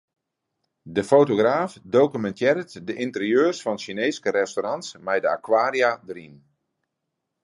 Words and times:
De 0.95 1.01
fotograaf 1.09 1.71
dokumintearret 1.95 2.71
de 2.87 2.93
ynterieurs 3.05 3.59
fan 3.65 3.77
Sjineeske 3.83 4.29
restaurants 4.41 4.87
mei 5.11 5.19
de 5.23 5.29
akwaria 5.37 5.91
dêryn. 6.07 6.35